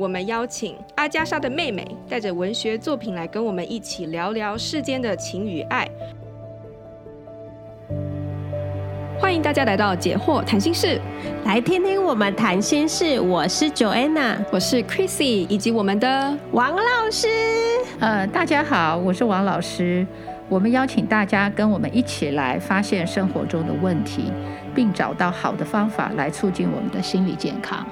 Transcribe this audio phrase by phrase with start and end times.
[0.00, 5.86] 我们邀请阿加莎的妹妹带着文学作品来跟我们一起聊聊世间的情与爱。
[9.18, 10.98] 欢迎大家来到解惑谈心室，
[11.44, 13.20] 来听听我们谈心事。
[13.20, 17.28] 我是 Joanna，我是 Chrissy，以及我们的王老师。
[17.98, 20.06] 呃，大家好，我是王老师。
[20.48, 24.32] 我们邀请大家跟我们一起来发现生活中的问题，
[24.74, 27.86] 并找到好的方法来促进我们的心理健康。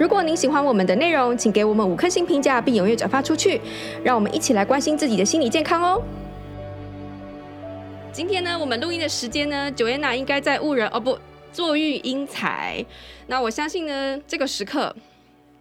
[0.00, 3.60] 如果您喜欢我们的内容，请给我们五颗星评价，并踊跃转发出去，
[4.02, 6.02] 让我们一起来关心自己的心理健康哦。
[8.10, 11.18] 今天呢，我们录音的时间呢，Joanna 应该在误人哦不，
[11.52, 12.82] 坐育英才。
[13.26, 14.96] 那我相信呢，这个时刻，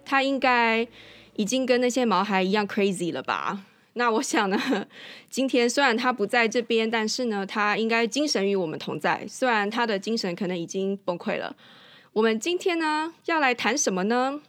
[0.06, 0.88] 她应该
[1.36, 3.66] 已经跟那些毛孩一样 crazy 了吧？
[3.92, 4.88] 那我想呢，
[5.30, 9.26] 今天虽然他不在这边，但是呢，他应该精神与我们同在。
[9.28, 11.54] 虽然他的精神可能已经崩溃了。
[12.14, 14.42] 我们今天呢，要来谈什么呢？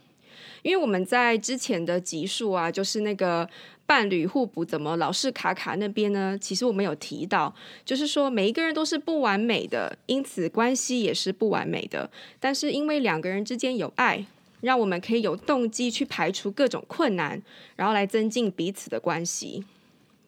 [0.62, 3.48] 因为我们在之前的集数啊，就是那个
[3.86, 12.10] 伴侣互补怎么老是卡卡那边呢，其实我们有提到，就是说每一个人都是不完美的，因此关系也是不完美的。
[12.38, 14.26] 但是因为两个人之间有爱。
[14.62, 17.40] 让我们可以有动机去排除各种困难，
[17.76, 19.64] 然后来增进彼此的关系。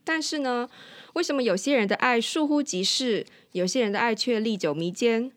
[0.04, 0.66] 但是呢，
[1.12, 5.30] 为什么有些人的爱疏忽即逝，有些人的爱却历久弥坚？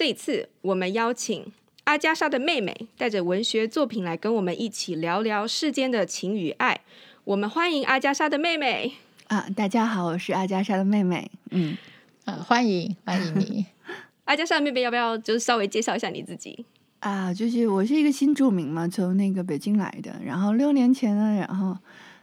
[0.00, 1.52] 这一次，我们邀请
[1.84, 6.80] 阿加莎的妹妹带着文学作品来跟我们一起聊聊世间的情与爱。
[7.24, 8.94] 我们欢迎阿加莎的妹妹
[9.26, 9.46] 啊！
[9.54, 11.30] 大家好，我是阿加莎的妹妹。
[11.50, 11.76] 嗯，
[12.24, 13.66] 啊，欢迎欢迎你，
[14.24, 16.64] 阿加莎的妹妹，要不要就是稍微介绍一下你自己？
[17.00, 21.76] 啊，就是我是一个新住民嘛，从那个北京来的，然后六年前呢，然后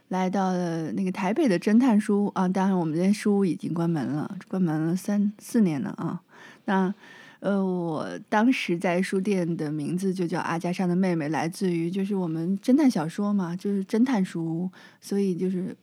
[0.08, 6.20] 来到了那个台北的侦探书啊，当然我们这书已经关门了，关门了三四年了啊。
[6.64, 6.92] 那
[7.40, 15.76] 呃，我当时在书店的名字就叫阿加莎的妹妹，来自于就是我们侦探小说嘛，就是侦探书，所以就是。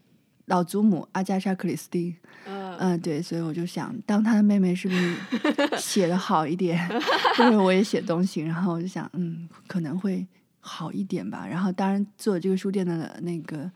[0.48, 2.14] 老祖母阿加莎·克里斯蒂，
[2.46, 5.16] 嗯、呃，对，所以我就想当她的妹妹，是不是
[5.76, 6.80] 写的好一点？
[7.42, 10.24] 因为我也写东西，然后我就想，嗯，可能会
[10.60, 11.48] 好一点吧。
[11.50, 13.68] 然后，当然做这个书店的那个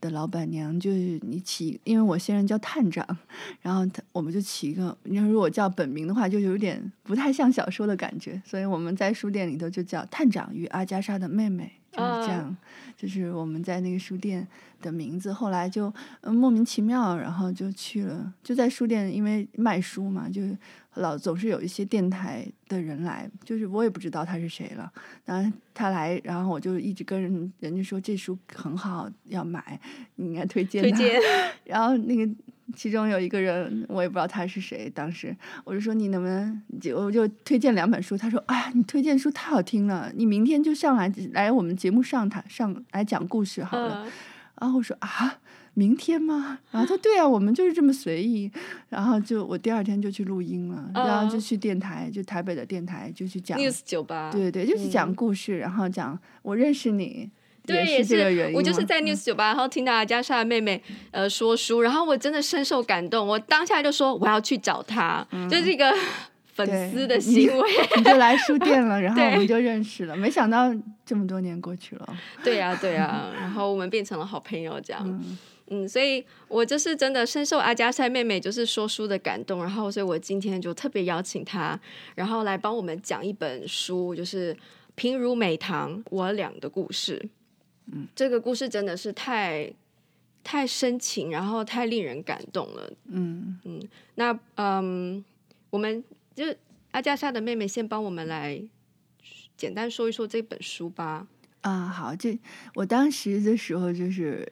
[0.00, 3.04] 的老板娘，就是你起，因为我现任叫探长，
[3.60, 11.72] 然后他我们就起一个，因为如果叫本名的话，就有点不太像小说的感觉，所以我们在书店里头就叫探长与阿加莎的妹妹。
[11.90, 12.56] 就是这样，
[12.96, 14.46] 就是我们在那个书店
[14.80, 15.32] 的名字。
[15.32, 20.42] 后来就莫名其妙，然后就去了，就在书店，因为卖书嘛，就
[20.94, 24.92] 老总是有一些电台的人来，就是我也不知道他是谁了。
[25.24, 29.80] 然后他来，然后我就一直跟人人家说这书很好，要买，
[30.16, 30.90] 你应该推荐他。
[30.90, 31.20] 推 荐。
[31.64, 32.32] 然后那个。
[32.74, 34.90] 其中有一个人，我也不知道他是谁。
[34.94, 35.34] 当时
[35.64, 44.04] 我就说：“你能不能就我就推荐两本书？”他说：“哎，你推荐书太好听了，你明天就上来来我们节目上台上来讲故事好了。
[44.04, 44.12] 嗯”
[44.60, 45.38] 然后我说：“啊，
[45.74, 48.50] 明天吗？”然后他说：“对啊，我们就是这么随意。”
[48.90, 57.30] 然后就我第二天就去录音了，嗯、然后就去电台，就台北的电台就去讲 News 酒吧，对对，就是讲故事，嗯、然后讲我认识你。
[57.68, 65.94] 对，也是，我就是在 News 酒吧，然后听到阿加莎的妹妹呃说书，然后我真的深受感动，我当下就说我要去找她，嗯、就是一个
[66.54, 67.70] 粉丝的行为。
[67.94, 70.74] 你，你就来书店了， 然后我们就认识了，没想到
[71.04, 72.08] 这么多年过去了。
[72.42, 75.02] 对呀、啊，对呀、啊，然后我们变成了好朋友，这样。
[75.04, 75.38] 嗯，
[75.70, 81.78] 嗯，所以我就是真的深受阿加莎妹妹就是说书的感动，然后所以我今天就特别邀请她，
[82.14, 84.56] 然后来帮我们讲一本书，就是
[84.94, 87.28] 平如美棠我俩的故事。
[87.92, 89.72] 嗯，这个故事真的是太
[90.44, 92.92] 太深情，然后太令人感动了。
[93.06, 93.82] 嗯嗯，
[94.14, 95.24] 那嗯，
[95.70, 96.02] 我们
[96.34, 96.44] 就
[96.90, 98.62] 阿加莎的妹妹先帮我们来
[99.56, 101.26] 简单说一说这本书吧。
[101.62, 102.38] 啊，好，这
[102.74, 104.50] 我当时的时候就是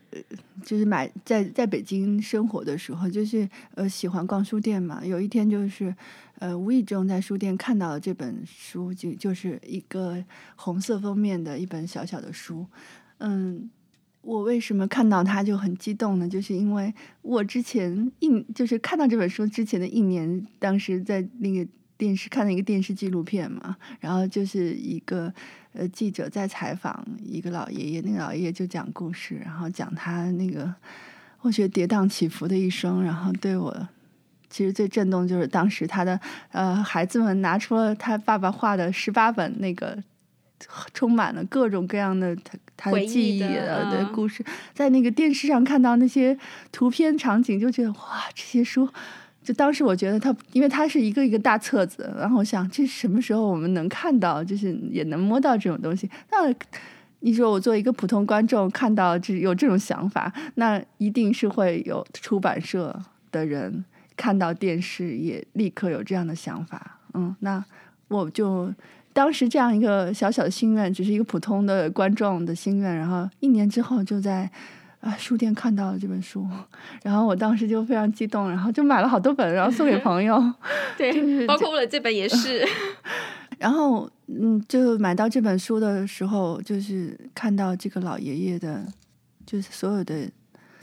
[0.65, 5.07] 就是买在在北京生活的时候，就是呃喜欢逛书店嘛。
[5.07, 5.95] 有一天就是
[6.41, 10.23] 呃无意中在书店看到了这本书，就就是一个
[10.57, 12.67] 红色封面的一本小小的书。
[13.19, 13.71] 嗯，
[14.21, 16.29] 我为什么看到他就很激动呢？
[16.29, 16.93] 就是因为
[17.23, 21.67] 我之前一就是看到这本书之前的一年，当时在那个
[21.97, 25.33] 电视看了一个电视纪录片嘛，然后就是一个
[25.73, 30.75] 呃记者在采访一个老爷爷，那个老爷爷就讲故事，然后讲他那个
[31.41, 33.89] 我觉得跌宕起伏的一生，然后对我
[34.51, 36.21] 其实最震动就是当时他的
[36.53, 40.03] 呃孩子们拿出了他爸爸画的十八本那个。
[40.95, 42.35] 充满了各种各样的
[42.77, 44.45] 他记忆的，的故事，
[44.75, 46.37] 在那个电视上看到那些
[46.71, 48.89] 图片场景，就觉得哇，这些书，
[49.43, 56.11] 就当时我觉得他，因为他是一个一个大册子，然后我想这什么时候我们能看到，就是也能摸到这种东西？
[56.31, 56.55] 那
[57.21, 63.01] 你说我作为一个普通观众看到这有这种想法，那一定是会有出版社
[63.33, 63.85] 的人
[64.17, 66.99] 看到电视也立刻有这样的想法。
[67.15, 67.65] 嗯，那
[68.09, 68.73] 我就
[69.17, 74.51] 当时这样一个小小的心愿，只是一个普通的观众的心愿，然后一年之后就在
[75.01, 76.47] 啊书店看到了这本书，
[77.03, 80.39] 然后我当时就非常激动，然后就买了好多本，然后送给朋友。
[80.99, 82.63] 对，就是、包括我的这本也是。
[83.59, 88.85] 然后，嗯，就买到这本书的时候，就是看到这个老爷爷的，
[89.47, 90.31] 就是所有的，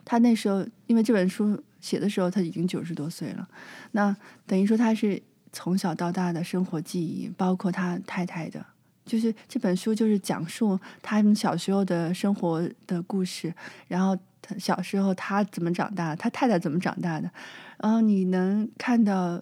[0.04, 3.48] 他那时候因为这本书写的时候他已经九十多岁了，
[3.92, 4.16] 那
[4.48, 5.22] 等于说他是
[5.54, 8.66] 从小到大的生活记忆，包括他太太的，
[9.06, 13.54] 就是这本书就是讲述他们小时候的生活的故事，
[13.88, 17.32] 然后他小时候他怎么长大，他太太怎么长大的，
[17.78, 19.42] 然后你能看到。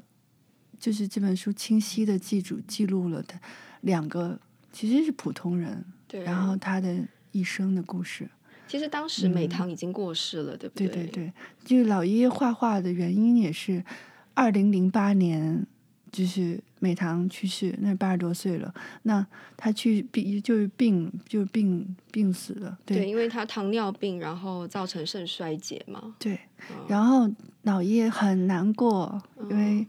[0.80, 3.40] 就是这本书清晰的记住记录了他
[3.82, 4.40] 两个
[4.72, 6.98] 其实是普通人，对，然后他的
[7.32, 8.28] 一生的故事。
[8.68, 10.88] 其实当时美堂已经过世了，嗯、对不对？
[10.88, 13.86] 对对对，就是老爷爷画画的原因也是
[14.34, 15.68] 二零零八年，
[16.12, 18.74] 就是美堂去世，那八十多岁了，
[19.04, 19.26] 那
[19.56, 26.16] 他去病就是病就是病病死了，对，对，因为他糖尿病，然后造成肾衰竭嘛。
[26.20, 26.40] 对，
[26.88, 27.30] 然后
[27.64, 29.88] 老爷爷很难过，嗯、因为。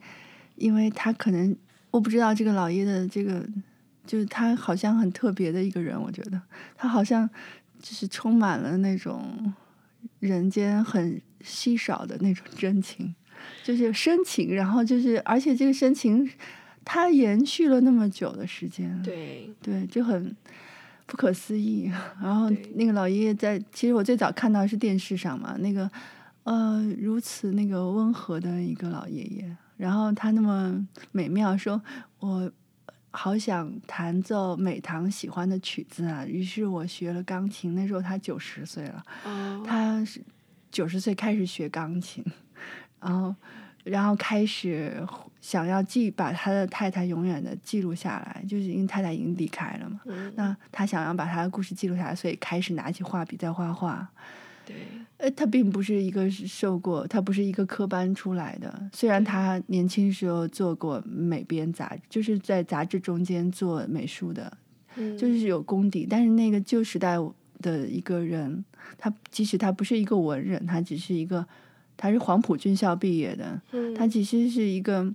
[0.56, 1.56] 因为他可能
[1.90, 3.44] 我不知道这个老爷的这个，
[4.06, 6.40] 就是他好像很特别的一个人，我觉得
[6.76, 7.28] 他好像
[7.80, 9.52] 就是充满了那种
[10.20, 13.12] 人间很稀少的那种真情，
[13.62, 16.28] 就是深情，然后就是而且这个深情
[16.84, 20.34] 它延续了那么久的时间，对对，就很
[21.06, 21.90] 不可思议。
[22.20, 25.90] 然后那个老爷爷在，其实我最早看到是电视上嘛，那个
[26.44, 29.56] 呃如此那个温和的一个老爷爷。
[29.76, 31.82] 然后他那么美妙，说
[32.20, 32.50] 我
[33.10, 36.24] 好想弹奏美堂喜欢的曲子啊！
[36.24, 37.74] 于是我学了钢琴。
[37.74, 40.22] 那时候他九十岁了，哦、他是
[40.70, 42.24] 九十岁开始学钢琴，
[43.02, 43.34] 然后
[43.84, 45.04] 然后开始
[45.40, 50.00] 想要记把他的太太永远的记录下来，就是因为太太已经离开了嘛。
[50.06, 54.08] 嗯、那他想要把他的故事记录下来，所以开始拿起画笔在画画。
[54.64, 54.76] 对，
[55.16, 58.72] 呃，他并不是一个受过，他不是一个科班出来的。
[58.92, 64.56] 虽然他年轻时候做过美编杂志，就是在杂志中间做美术的，
[64.94, 66.06] 嗯、就是有功底。
[66.08, 67.16] 但是那个旧时代
[67.60, 68.64] 的一个人，
[68.96, 71.44] 他即使他不是一个文人，他只是一个，
[71.96, 75.14] 他是黄埔军校毕业的，嗯、他其实是一个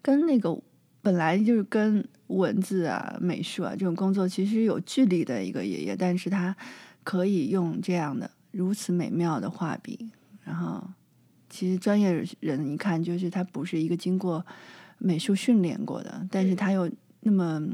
[0.00, 0.58] 跟那个
[1.02, 6.56] 本来就是跟文字啊、美术啊这种工作其实有距离的一个爷爷，但是他。
[7.04, 10.10] 可以用这样的如此美妙的画笔，
[10.44, 10.86] 然后
[11.48, 14.44] 其实专业人一看就是他不是一个经过
[14.98, 16.90] 美术训练过的，但是他又
[17.20, 17.66] 那么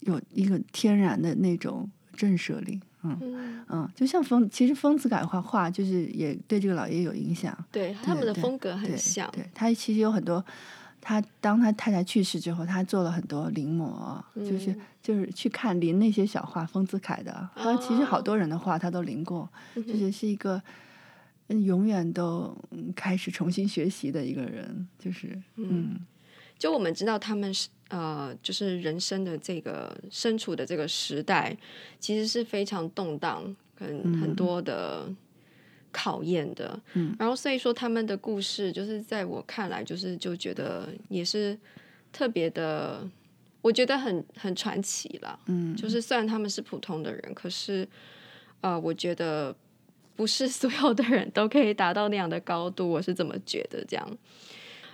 [0.00, 10.44] 有一个天然的那种震慑力，嗯嗯，嗯，就像丰，其实丰子恺画画就是也对这个老爷爷有影响，对他们的风格很像，对，对，他其实有很多。
[11.02, 17.48] 他当他太太去世之后，他做了很多临摹，嗯、就是就是去看临那些小画，丰子恺的。
[17.56, 20.62] 他其实好多人的画他都临过，哦、就是是一个
[21.48, 22.54] 永远都
[22.94, 24.86] 开始重新学习的一个人。
[24.98, 26.06] 就是嗯，嗯
[26.58, 31.56] 就我们知道他们是呃，就是人生的这个身处的这个时代，
[31.98, 34.34] 其实是非常动荡，很、嗯、很。
[34.34, 35.06] 多的。
[35.92, 41.58] 考验的，嗯，然后所以说他们的故事，就是在我看来，就是就觉得也是
[42.12, 43.04] 特别的，
[43.60, 47.88] 我觉得很很传奇了，嗯， 就是虽然他们是普通的人，可是，
[48.60, 49.52] 呃，我觉得
[50.14, 54.18] 不是所有的人都可以达到那样的高度，我是怎么觉得，这样，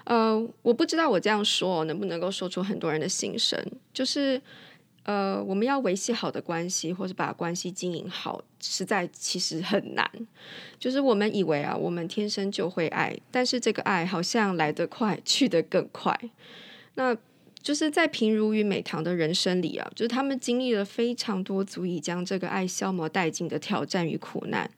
[0.07, 4.41] 呃，我不知道我这样说能不能够说出很多人的心声，就是。
[5.09, 10.05] 呃，我们要维系好的关系，或是把关系经营好，实在其实很难。
[10.81, 16.13] 就是我们以为啊，我们天生就会爱，但是这个爱好像来得快，去得更快。
[16.97, 17.17] 那
[17.63, 24.69] 就是在平如与美堂的人生里啊，就是他们经历了非常多足以将这个爱消磨殆尽的挑战与苦难，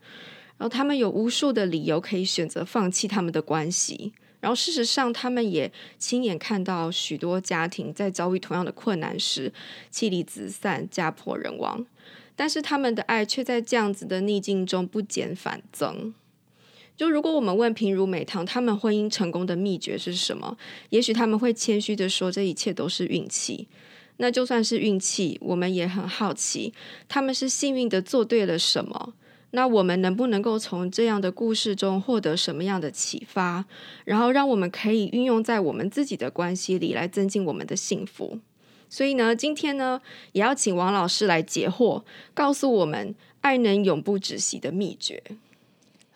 [0.59, 4.13] 然后他们有无数的理由可以选择放弃他们的关系。
[4.41, 9.53] 然后，事实上，他们也亲眼看到许多家庭在遭遇同样的困难时，
[9.91, 11.85] 妻离子散、家破人亡。
[12.37, 16.15] 但是，他们的爱却在这样子的逆境中不减反增。
[16.97, 20.57] 就如果我们问平如美堂，他们婚姻成功的秘诀是什么？
[20.91, 23.69] 也许他们会谦虚的说，这一切都是运气。
[24.19, 26.73] 那就算是运气，我们也很好奇，
[27.09, 29.15] 他们是幸运的做对了什么？
[29.51, 33.65] 那我们能不能够从这样的故事中获得什么样的启发，
[34.05, 38.39] 然后让我们可以运用在我们自己的关系里来增进我们的幸福？
[38.91, 40.01] 所以呢，今天呢，
[40.33, 42.03] 也要请王老师来解惑，
[42.35, 45.23] 告诉我们爱能永不止息的秘诀。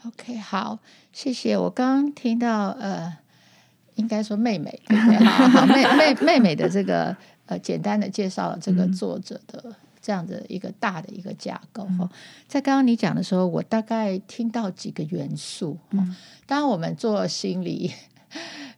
[0.07, 0.79] OK，好，
[1.13, 1.57] 谢谢。
[1.57, 3.17] 我刚刚听到呃，
[3.95, 5.17] 应该说妹妹，对不对？
[5.25, 11.85] 好好妹 妹妹妹的这个呃，简单的介绍了这个作者的这样的一个大的一个架构。
[11.85, 12.09] 哈、嗯，
[12.47, 15.79] 在刚刚你讲的时候，我大概听到几个元素。
[15.91, 16.15] 嗯，
[16.47, 17.93] 当然我们做心理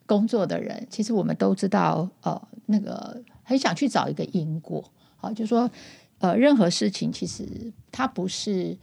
[0.06, 3.20] 工作的人， 其实我们都知道，呃，那个。
[3.46, 4.82] 很想去找一个因果，
[5.18, 5.70] 好，就说，
[6.16, 7.46] 呃，任何事情其实
[7.92, 8.74] 它不是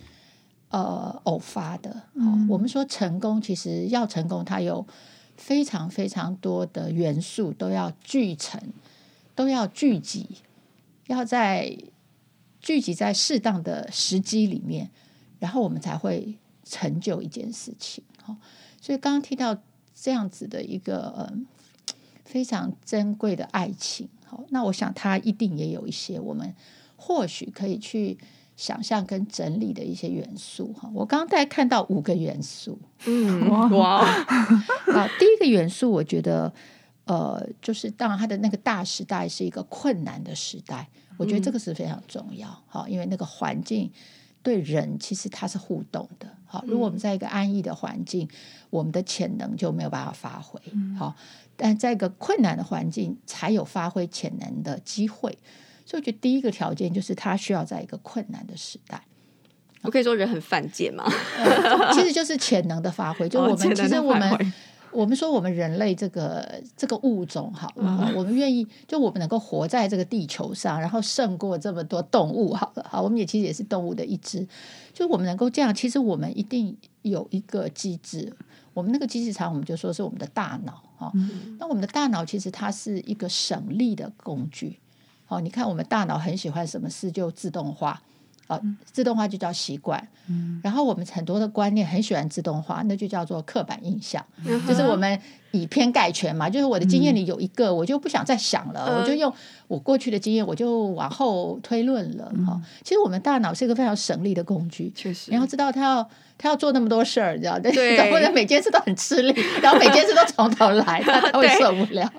[0.69, 1.91] 呃偶发的。
[1.91, 4.86] 好，嗯，我们说成功，其实要成功，它有
[5.36, 8.62] 非常非常多的元素都要聚成，
[9.33, 10.27] 都要聚集，
[11.07, 11.75] 要在
[12.62, 14.89] 聚集在适当的时机里面，
[15.39, 18.03] 然后我们才会成就一件事情。
[18.24, 18.36] 好，
[18.80, 19.58] 所以刚刚提到
[19.94, 21.34] 这样子的一个呃
[22.24, 24.08] 非常珍贵的爱情。
[24.50, 26.56] 那我想它一定也有一些我们
[26.96, 28.18] 或许可以去
[28.56, 30.89] 想象跟整理的一些元素哈。
[30.94, 36.53] 我刚刚大概看到五个元素，嗯，哇，啊， 第一个元素我觉得
[37.05, 43.91] 呃，就是当然他的那个大时代是一个困难的时代，我觉得这个是非常重要哈，因为那个环境
[44.43, 46.27] 对人其实它是互动的。
[46.46, 48.27] 好，如果我们在一个安逸的环境，
[48.70, 50.60] 我们的潜能就没有办法发挥，
[50.98, 51.15] 好。
[51.55, 55.38] 但在一个困难的环境，才有发挥潜能的机会。
[55.86, 59.03] 所以，我觉得第一个条件就是他需要在一个困难的时代。
[59.84, 61.05] 我可以说人很犯贱吗？
[61.93, 63.29] 其实就是潜能的发挥。
[63.29, 64.53] 就我们其实我们
[64.93, 72.86] 我们说我们人类这个这个物种好了，我们愿意就我们能够活在这个地球上，然后胜过这么多动物好了。
[72.89, 74.48] 好，我们也其实也是动物的一支。
[74.93, 78.36] 就我们能够这样，其实我们一定有一个机制。
[78.74, 81.12] 我们那个机制常，我们就说是我们的大脑哈。
[81.15, 84.79] 嗯、那我们的大脑其实它是一个省力的工具。
[85.25, 88.01] 好，你看我们大脑很喜欢什么事就自动化，
[88.51, 90.05] 啊，自动化就叫习惯。
[90.27, 95.20] 嗯、然后我们很多的观念很喜欢自动化，那就叫做刻板印象，嗯、就是我们
[95.51, 96.50] 以偏概全嘛。
[96.50, 99.34] 就是我的经验里有一个，我就不想再想了，嗯、我就用
[99.67, 102.25] 我过去的经验，我就往后推论了。
[102.46, 104.91] 哈、嗯，其实我们大脑是一个非常省力的工具。
[104.96, 106.10] 确实，你要知道它要。
[106.38, 112.12] 他要做那么多事儿，你知道 对，或者每件事都很吃力， 然后每件事都从头来，他他会受不了。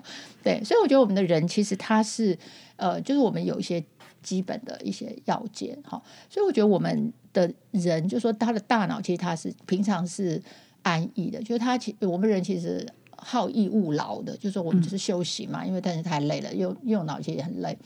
[0.45, 2.39] 对， 对，所以我觉得我们的人其实他是
[2.77, 3.83] 呃，就是我们有一些
[4.23, 6.00] 基本的一些要件哈。
[6.31, 10.41] 所以我觉得我们的人，就说他的大脑其实他是平常是
[10.83, 12.87] 安逸的，就是他其我们人其实
[13.17, 17.76] 好逸恶劳的，就是说我们就是休息嘛，嗯、因为但是太累了，用用脑其实也很累。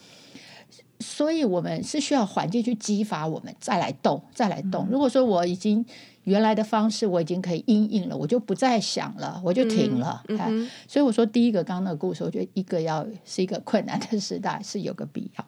[0.98, 4.88] 所以我们是需要环境去激发我们再来动，再来动。
[4.90, 5.84] 如果说我已经
[6.24, 10.24] 原来的方式我已经可以应应了，我就不再想了，我就停了。
[10.28, 15.44] 嗯嗯、所以我说第一个刚刚那个故事，我觉得一个要是一个困难的时代是有个必要。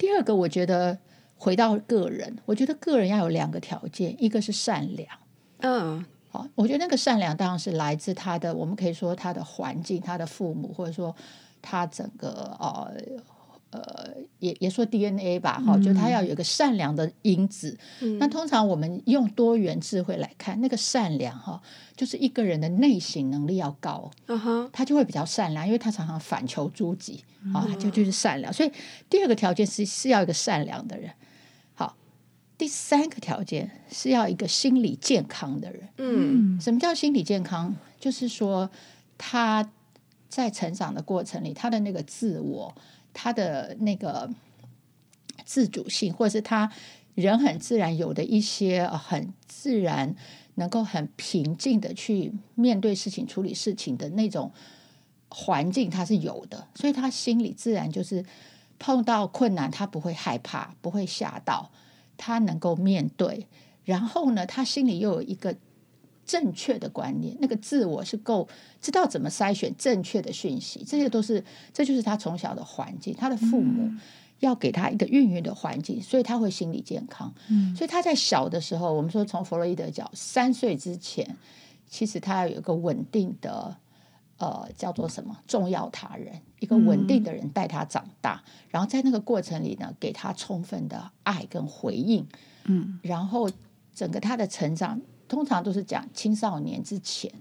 [0.00, 0.98] 第二个，我觉得
[1.36, 5.06] 回到个人，我觉得个人要有两个条件，一个是善良。
[5.58, 11.14] 嗯，好，我觉得那个善良当然是来自他的，我们可以说他的环境，他的父母，或者说
[11.60, 12.90] 他整个呃。
[13.70, 17.78] 呃，也也说 DNA 吧，哈、嗯，就他要有一个善良的因子。
[18.00, 21.62] 嗯、那通常我们用多元智慧来看，那个善良哈，
[21.96, 24.10] 就是一个人的内省能力要高，
[24.72, 27.22] 他就会比较善良，因为他常常反求诸己
[27.54, 28.52] 啊，他就就是善良。
[28.52, 28.72] 所以
[29.08, 31.12] 第二个条件是是要一个善良的人。
[31.74, 31.96] 好，
[32.58, 35.88] 第三个条件是要一个心理健康的人。
[35.98, 37.76] 嗯，什么叫心理健康？
[38.00, 38.68] 就是说
[39.16, 39.70] 他
[40.28, 42.74] 在成长的过程里，他的那个自我。
[43.12, 44.30] 他的那个
[45.44, 46.70] 自主性，或者是他
[47.14, 50.14] 人很自然有的一些很自然
[50.54, 54.52] 能够很平静的去面对事情、处理事情的那种
[55.28, 58.24] 环境，他是有的，所以他心里自然就是
[58.78, 61.70] 碰到困难，他不会害怕，不会吓到，
[62.16, 63.46] 他能够面对。
[63.84, 65.56] 然后呢，他心里又有一个。
[66.30, 68.46] 正确的观念，那个自我是够
[68.80, 71.44] 知道怎么筛选正确的讯息，这些都是，
[71.74, 73.90] 这就是他从小的环境，他的父母
[74.38, 77.34] 要给他一个孕育的环境，所以他会心理健康。
[77.48, 81.36] 嗯，所以他在小的时候，我们说从弗洛伊德讲，三岁之前，
[81.88, 83.76] 其实他要有一个稳定的，
[84.38, 92.24] 呃，叫做什么重要他人，一个稳定的人带他长大，然后在那个过程里呢，给他充分的爱跟回应。
[92.66, 93.50] 嗯，然后
[93.92, 95.00] 整个他的成长。
[95.30, 97.32] 通常都是讲青少年之前，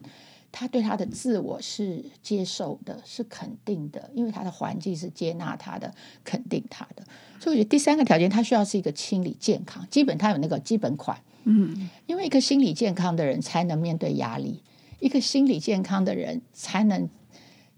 [0.52, 5.92] 他对他的自我是接受的，是肯定的，因为他的环境是接纳他的、
[6.24, 7.04] 肯定他的。
[7.40, 11.20] 所以我觉得第三个条件，他需要是一个心理健康，基本他有那个基本款。
[11.46, 14.62] 嗯，因为一个心理健康的人才能面对压力，
[15.00, 17.10] 一个心理健康的人才能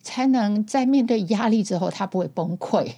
[0.01, 2.91] 才能在面对压力之后，他不会崩溃。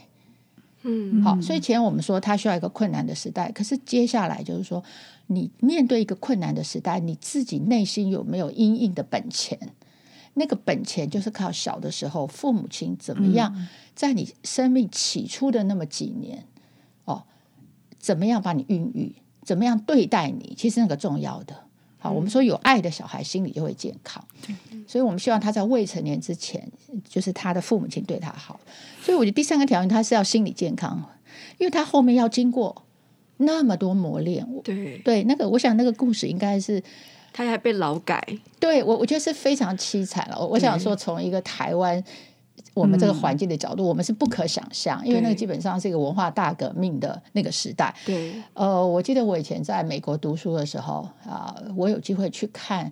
[0.83, 4.83] 嗯，好，所以前我们说他需要一个困难的时代，可是接下来就是说，
[5.27, 9.57] 你面对一个困难的时代，你自己内心有没有阴影的本钱？
[10.35, 16.45] 那个本钱就是靠小的时候父母亲怎么样，在你生命起初的那么几年，
[17.05, 17.23] 哦，
[17.99, 21.62] 怎么样把你孕育，怎么样对待你，其实那个重要的。
[22.03, 24.21] 好，我们说有爱的小孩心理就会健康，
[24.85, 26.61] 所以我们希望他在未成年之前，
[27.07, 28.59] 就是他的父母亲对他好。
[29.01, 31.01] 所以我觉得第三个条件他是要心理健康，
[31.59, 32.83] 因为他后面要经过
[33.37, 34.45] 那么多磨练。
[34.65, 36.83] 对对，那个我想那个故事应该是
[37.31, 38.21] 他还被劳改，
[38.59, 40.45] 对我我觉得是非常凄惨了。
[40.45, 42.03] 我想说从一个台湾。
[42.73, 47.93] 我们这个环境的角度，嗯、我们是不可想象，因为那个基本上是一个文化大革命的那个时代。
[48.05, 52.91] 对，呃，我记得我以前在美国读书的时候啊、呃，我有机会去看，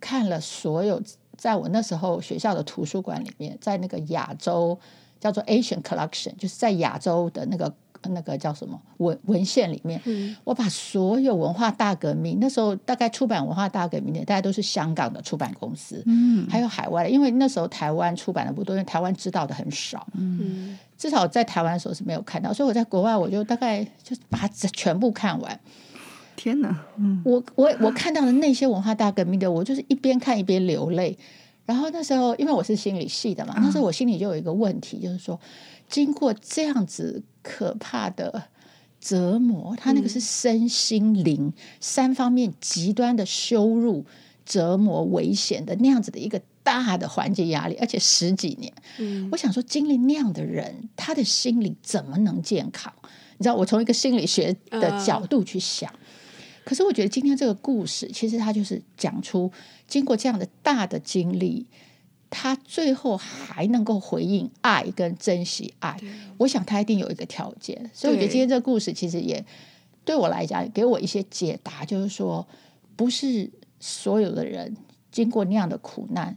[0.00, 1.02] 看了所有
[1.36, 4.78] 在我那时候学校的图书馆里面，在那个亚洲
[5.18, 7.72] 叫做 Asian Collection，就是在亚洲的那个。
[8.10, 25.60] 那个叫什么文文献里面，嗯，我把所有文化大革命那时候大概出版文化大革命的，大家都是香港的出版公司，嗯，还有海外的，因为那时候台湾出版的不多，因为台湾知道的很少，嗯，至少在台湾的时候是没有看到，所以我在国外我就大概就把它全部看完。
[26.36, 31.16] 天哪，嗯，我我我看到的那些文化大革命的，我就是一边看一边流泪。
[31.64, 35.38] 然后那时候因为我是心理系的嘛，那时候我心里就有一个问题，就是说。
[35.88, 38.44] 经过这样子可怕的
[39.00, 44.06] 折磨，他那个是身心灵三方面极端的羞辱、
[44.46, 48.72] 折磨、危险的那样子的一个大的环境压力，而且十几年。
[48.98, 52.92] 嗯，我想说，经历那样的人，他的心理怎么能健康？
[53.38, 55.92] 你知道，我从一个心理学的角度去想，
[56.64, 59.50] 可是我觉得今天这个故事，其实他就是讲出
[59.88, 61.66] 经过这样的大的经历。
[62.34, 65.94] 他最后还能够回应爱跟珍惜爱，
[66.38, 67.90] 我想他一定有一个条件。
[67.92, 69.44] 所以我觉得今天这个故事其实也
[70.02, 72.44] 对我来讲给我一些解答，就是说
[72.96, 74.74] 不是所有的人
[75.10, 76.34] 经过那样的苦难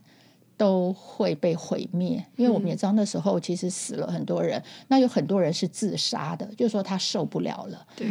[0.57, 7.87] 都会被毁灭，因为我们也知道那时候其实死了很多人，那有很多人是自杀的，就是说他受不了了。
[7.95, 8.05] 对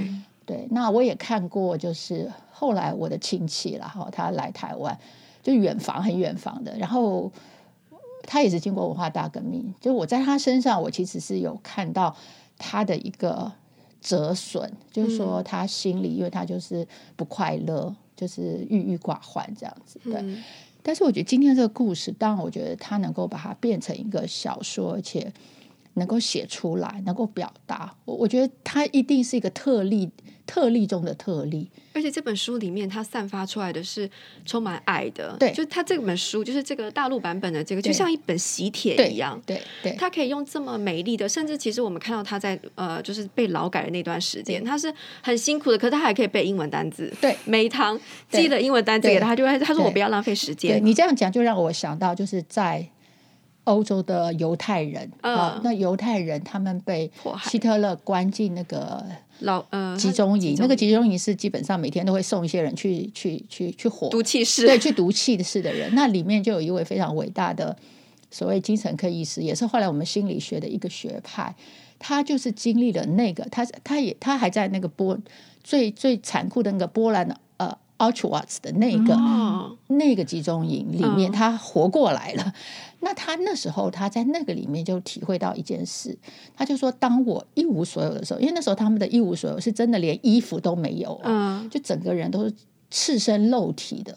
[0.46, 4.98] 对，那我也看过，就是后来我的亲戚了哈，他来台湾
[5.42, 7.30] 就远房很远房的，然后。
[8.26, 12.14] 他也是经过文化大革命，就我在他身上，我其实是有看到
[12.58, 13.50] 他的一个
[14.00, 20.00] 折损，就是说他心里，因为他就是不快乐，就是郁郁寡欢这样子。
[20.04, 20.22] 对，
[20.82, 25.32] 但是我觉得今天这个故事，当然我觉得他能够把它变成一个小说，而且
[25.94, 30.10] 能够写出来，能够表达，我我觉得他一定是一个特例。
[30.46, 34.08] 特例中的特例，而且这本书里面它散发出来的是
[34.44, 35.34] 充满爱的。
[35.38, 39.40] 对，就是它这本书，就是这个大陆版本的这个，就像一本喜帖一样。
[39.46, 47.10] 对对，它可以用这么美丽的，甚至其实我们看到他在呃，就是被劳改的那段时间，他是很辛苦的，可是他还可以背英文单字。
[47.22, 47.98] 对，每一堂
[48.30, 50.78] 记了英文单字给他，他就会他说我不要浪费时间。
[50.84, 52.86] 你这样讲就让我想到，就是在
[53.64, 57.10] 欧洲的犹太人啊，那犹太人他们被
[57.44, 59.04] 希特勒关进那个。
[59.40, 65.92] 老呃，集中营，那个集中营是基本上每天都会送一些人去去去去火毒气室，对，去毒气室的人。
[65.92, 67.76] 那里面就有一位非常伟大的
[68.30, 71.52] 所谓精神科医师，也是后来我们心理学的一个学派。
[71.98, 75.18] 他就是经历了那个，他他也他还在那个波
[75.64, 77.36] 最最残酷的那个波兰的
[77.98, 82.42] 呃奥斯瓦茨的那个、哦、那个集中营里面，他活过来了。
[82.42, 82.52] 哦
[83.06, 86.16] 那他那时候，他在那个里面就体会到一件事，
[86.56, 92.54] 他就说：“当我一无所有的时候，因为那时候他们的一无所有是真的连衣服都没有，嗯，就整个人都是
[92.90, 94.16] 赤身露体的，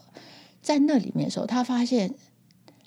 [0.62, 2.16] 在那里面的时候，他发现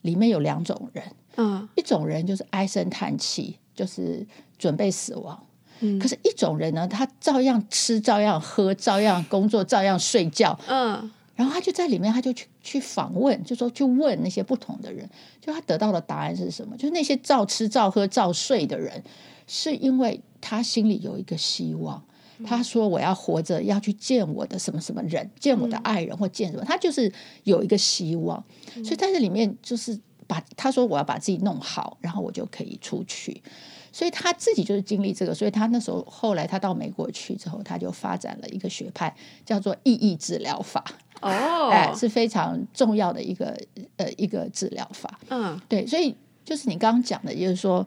[0.01, 1.05] 里面有两种人，
[1.37, 4.27] 嗯，一种人就是唉声叹气，就是
[4.57, 5.39] 准备死亡，
[5.81, 15.09] 嗯，可是一种人呢，他照样吃，照样喝，照样工作，照样睡觉，嗯。”然后他就在里面，他就去去访问，就说去问那些不同的人，
[15.41, 16.77] 就他得到的答案是什么？
[16.77, 19.03] 就是那些照吃、照喝、照睡的人，
[19.47, 22.03] 是因为他心里有一个希望。
[22.45, 27.11] 他说：“我要活着，要去见我的什么什么人，见我的爱人或见什么。”他就是
[27.45, 28.43] 有一个希望，
[28.75, 33.43] 所以在这里面就是把他说：“我要把自己弄好，然后我就可以出去。”
[33.93, 40.85] 所以他自己就是经历这个，所以他那时候后来他到美国去之后，他就发展了一个学派，叫做意义治疗法。
[41.21, 43.55] 哦，哎，是非常重要的一个
[43.97, 45.19] 呃一个治疗法。
[45.29, 47.87] 嗯，对，所以就是你刚刚讲的，就是说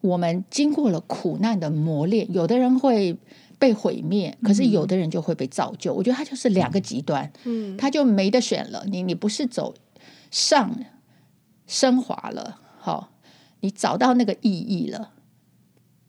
[0.00, 3.14] 我们经过了苦难的磨练，有的人会
[3.58, 5.92] 被毁灭，可是有的人就会被造就。
[5.92, 8.82] 嗯，我觉得他就是两个极端，嗯，他就没得选了。
[8.86, 9.74] 你你不是走
[10.30, 10.74] 上
[11.66, 13.10] 升华了，好，
[13.60, 15.10] 你找到那个意义了。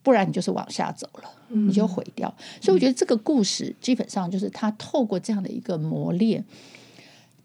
[0.03, 2.33] 不然你就是往下走了，你就毁掉。
[2.61, 6.43] 所以我觉得这个故事基本上就是他透过这样的一个磨练，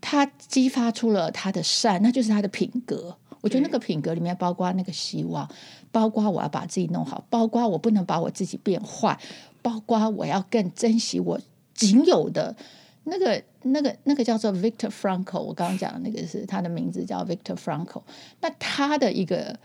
[0.00, 3.16] 他激发出了他的善，那就是他的品格。
[3.42, 5.48] 我觉得那个品格里面包括那个希望，
[5.92, 9.16] 包括我要把自己弄好，包括我不能把我自己变坏，
[9.62, 11.38] 包括我要更珍惜我
[11.72, 12.56] 仅有的
[13.04, 15.40] 那个、那个、那个叫做 Victor Frankl。
[15.40, 18.02] 我刚刚讲的那个是他的名字叫 Victor Frankl。
[18.40, 19.56] 那他的一个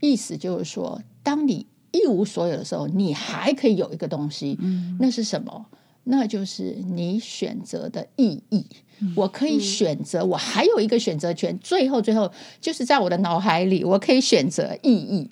[0.00, 4.58] 意思就是说，当你一无所有的时候，你还可以有一个东西，
[4.98, 5.66] 那是什么？
[6.04, 8.66] 那就是你选择的意义。
[9.14, 11.56] 我可以选择，我还有一个选择权。
[11.58, 15.28] 最后，最后就是在我的脑海里，我可以选择意义。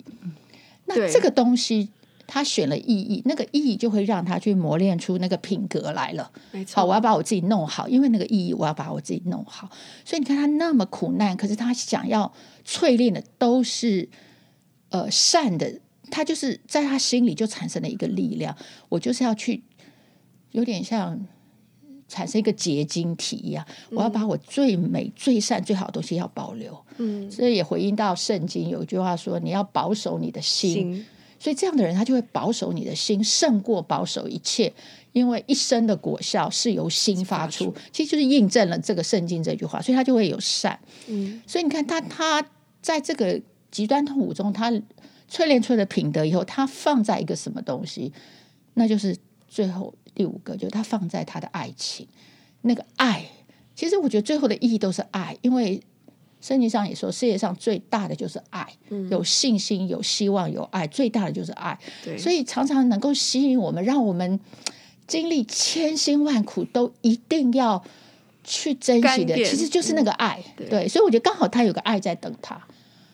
[0.85, 1.89] 那这个东西，
[2.27, 6.31] 他选了意义，那个意义就会让他去磨练出那个品格来了。
[6.51, 9.69] 没错，好，我要把我自己弄好，因为那个意义，我要把我自己弄好。
[10.05, 12.33] 所以你看，他那么苦难，可是他想要
[12.65, 14.07] 淬炼的都是
[14.89, 15.79] 呃善的。
[16.11, 18.55] 他就是在他心里就产生了一个力量，
[18.89, 19.63] 我就是要去，
[20.51, 21.25] 有点像。
[22.13, 26.77] 产生一个结晶体一样，我要把我最美、最善、最好的东西要保留。
[26.97, 30.73] 嗯，所以也回应到圣经有一句话说：“你要保守你的心。
[30.73, 31.05] 心”
[31.39, 34.73] 所以这样的人他就会保守你的心，胜过保守一切，
[35.13, 37.73] 因为一生的果效是由心发出。
[37.93, 40.77] 其实就是印证了这个圣经这句话，所以他就会有善。
[41.07, 42.45] 嗯，所以你看他他
[42.81, 44.69] 在这个极端痛苦中，他
[45.31, 48.11] 淬炼出来的品德以后，他放在一个什么东西？
[48.73, 49.15] 那就是
[49.47, 49.93] 最后。
[50.13, 52.05] 第五个就是他放在他的爱情，
[52.63, 53.25] 那个爱，
[53.73, 55.81] 其实我觉得最后的意义都是爱，因为
[56.41, 61.79] 圣经上也说，世界上最大的就是爱，嗯、有信心、有希望、有爱，最大的就是爱。
[62.03, 64.37] 对，所以常常能够吸引我们，让我们
[65.07, 67.81] 经历千辛万苦都一定要
[68.43, 70.43] 去珍惜的，其实就是那个爱。
[70.57, 72.61] 嗯、对，对，所以我觉得刚好他有个爱在等他。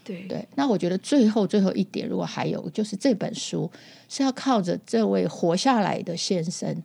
[0.07, 0.25] 对。
[0.29, 3.69] 对，那我觉得最后最后一点，如果还有，就是这本书
[4.07, 6.81] 是要靠着这位活下来的先生，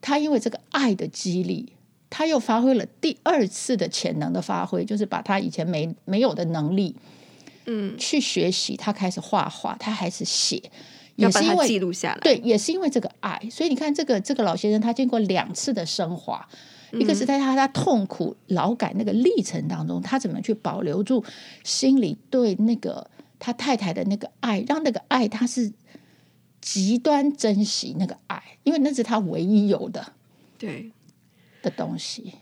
[0.00, 1.72] 他因为这个爱的激励，
[2.08, 6.94] 他又发挥了第二次的潜能的发挥，就是把他以前没没有的能力，
[7.66, 10.62] 嗯，去学习，他开始画画，他开始写，
[11.16, 16.48] 也是因为记录下来，对，也是因为这个爱，所以你看这个这个老先生，他经过两次的升华。
[16.94, 21.24] 一个是在他他痛苦劳改那个历程当中，他怎么去保留住
[21.64, 25.72] 心里对那个他太太的那个爱，让那个爱他是
[26.60, 30.12] 极端珍惜那个爱，因为那是他唯一有的
[30.58, 30.92] 对
[31.62, 32.34] 的东西。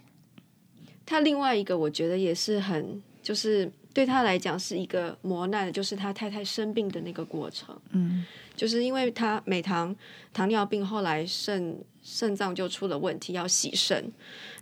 [1.06, 7.80] 他另外一个我觉得也是很，就是对他来讲是一个磨难，就是他太太生病的那个过程。
[7.90, 8.24] 嗯，
[8.60, 9.96] 就是因为他美糖
[10.34, 11.82] 糖尿病，后来肾。
[12.02, 14.10] 肾脏就出了问题，要洗肾，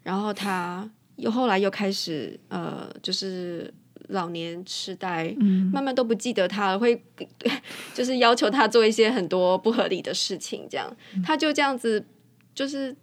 [0.02, 3.72] 然后他又后来又开始呃，就是
[4.08, 7.00] 老年痴呆，嗯、慢慢都不记得他了，会
[7.94, 12.04] 就是要求他做一些很多不合理的事情，这样他就这样子，
[12.52, 12.94] 就是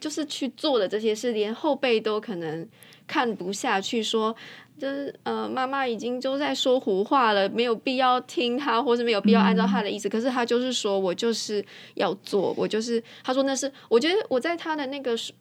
[0.00, 2.66] 就是去做的这些事，连后辈都可能
[3.10, 4.36] 看不下去，说。
[4.80, 10.08] 就是呃，妈妈已经都在说胡话了，没有必要听他，或是没有必要按照他的意思。
[10.08, 11.62] 嗯、可是他就是说，我就是
[11.96, 15.34] 要做，我就是他说那是，我觉得我在他的那个书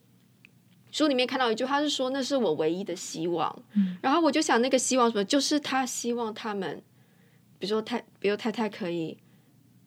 [0.91, 3.63] 书里面看到一句，他是说那是我唯一的希望。
[3.77, 5.23] 嗯、然后我就想，那个希望什么？
[5.23, 6.83] 就是他希望他们，
[7.57, 9.17] 比如说太，比如太太可以，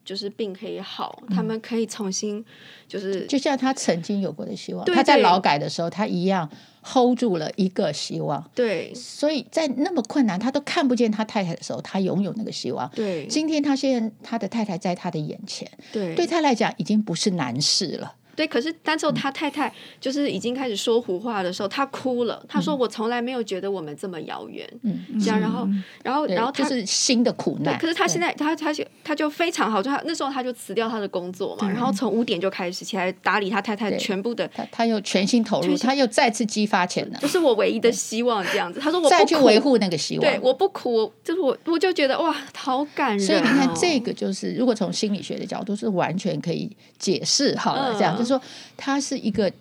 [0.05, 2.43] 就是病可以好，嗯、他们可以重新，
[2.87, 4.83] 就是就像他曾经有过的希望。
[4.85, 6.49] 对对，他在劳改的时候，他一样。
[6.85, 12.91] hold 住了一个希望，对，所以在那么困难，他都看不见他太太的时候，他拥有那个希望。
[12.93, 18.15] 对，今天他现在他的太太在他的眼前，对，对他来讲已经不是难事了。
[18.35, 22.43] 对，可是当时候他太太就是已经开始说胡话的时候，他哭了。
[22.47, 25.67] 他说：“我从来没有觉得我们这么遥远。”嗯，这样，然后，
[26.03, 27.77] 然后，然后他是新的苦难。
[27.79, 38.43] 可是他现在，他他就他就非常好，就他那时候他就辞掉他的工作嘛，然后从五点就开始起来打理他太太全部的，他他又全心投入，他又再次激发潜能，就是我唯一的希望。
[38.51, 43.19] 这样子，他说：“我再去维护那个希望。”对，我不哭，就是我我就觉得哇，好感人。
[43.19, 48.41] 所以你看，这个就是如果从心理学的角度是完全可以解释好了，这样就是说
[48.77, 48.99] 他。
[49.03, 49.51] 是一个，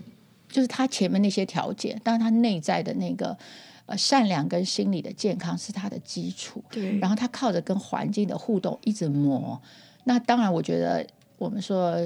[0.49, 3.37] 就是他前面那些条件，但是他内在的那个
[3.87, 6.63] 呃善良跟心理的健康是他的基础。
[6.71, 9.61] 对，然后他靠着跟环境的互动一直磨。
[10.05, 11.05] 那当然，我觉得
[11.39, 11.97] 我们说，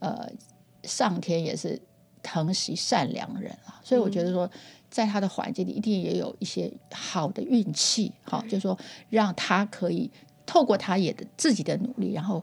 [0.00, 0.28] 呃，
[0.82, 1.80] 上天也是
[2.24, 4.50] 疼惜善良人啊，所以我觉得说，
[4.90, 8.76] 在他的环境里一定也有一些好的运气，好，就是说
[9.10, 10.10] 让他可以
[10.44, 12.42] 透过他也的自己的努力，然后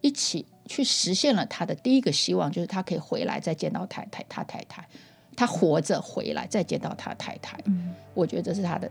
[0.00, 0.46] 一起。
[0.68, 4.86] 去实现了他的第一个希望，就是他可以回来再见到太太，他太太，
[5.34, 7.58] 他活着回来再见到他太太。
[7.64, 8.88] 嗯，我觉得这是他的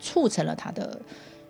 [0.00, 1.00] 促成了他的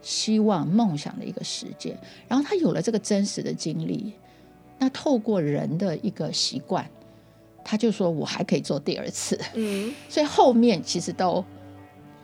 [0.03, 1.97] 希望、梦想的一个实践。
[2.29, 4.13] 然后他有了这个真实的经历，
[4.79, 6.85] 那透过人的一个习惯，
[7.65, 9.41] 他就说我还可以做第二次。
[9.55, 11.45] 嗯， 所以后面其实都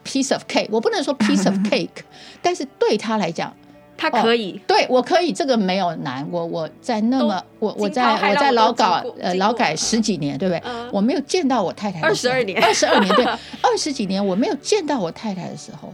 [0.03, 2.03] piece of cake，我不能说 piece of cake，
[2.41, 3.55] 但是对他来讲。
[3.97, 6.25] 他可以，哦、对我可以，这个没有难。
[6.31, 8.85] 我我在那么我我在我在劳改
[9.19, 10.61] 呃劳改十几年，对不对？
[10.65, 13.25] 嗯、我没有见到我太太二十二年，二十二年对，
[13.61, 15.91] 二十几年我没有见到我太太的时候，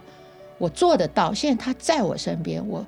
[0.57, 1.33] 我做得到。
[1.33, 2.85] 现在她在我身边，我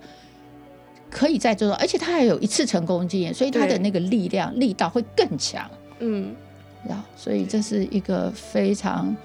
[1.09, 5.69] 可以再做到，而且她还有一次成功经验，所以她的那个力量力道会更强。
[5.99, 6.35] 嗯，
[6.85, 9.15] 然后所以这是一个非常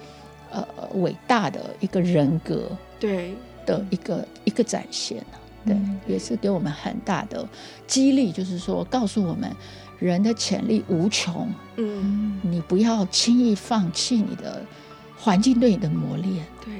[0.53, 3.35] 呃伟大的一个人格对
[3.67, 5.19] 的一个一个展现。
[5.65, 7.49] 对，也是给我们很大的
[7.87, 9.55] 激励，就是说，告诉我们
[9.99, 11.49] 人的潜力无穷。
[11.77, 14.65] 嗯，你不要轻易放弃你的
[15.17, 16.47] 环境对你的磨练。
[16.65, 16.75] 对，